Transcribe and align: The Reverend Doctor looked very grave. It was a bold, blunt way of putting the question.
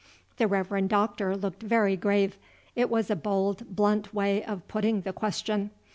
The 0.37 0.47
Reverend 0.47 0.89
Doctor 0.89 1.37
looked 1.37 1.61
very 1.61 1.95
grave. 1.95 2.35
It 2.75 2.89
was 2.89 3.11
a 3.11 3.15
bold, 3.15 3.75
blunt 3.75 4.11
way 4.15 4.43
of 4.43 4.67
putting 4.67 5.01
the 5.01 5.13
question. 5.13 5.69